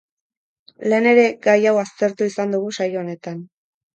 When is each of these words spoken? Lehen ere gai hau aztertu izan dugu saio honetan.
Lehen 0.93 1.09
ere 1.09 1.25
gai 1.43 1.55
hau 1.71 1.75
aztertu 1.83 2.29
izan 2.31 2.57
dugu 2.57 2.75
saio 2.79 3.03
honetan. 3.05 3.45